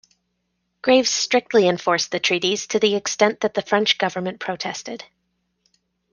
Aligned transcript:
Graves 0.81 1.11
strictly 1.11 1.67
enforced 1.67 2.09
the 2.09 2.19
treaties 2.19 2.65
to 2.65 2.79
the 2.79 2.95
extent 2.95 3.41
that 3.41 3.53
the 3.53 3.61
French 3.61 3.99
government 3.99 4.39
protested. 4.39 5.03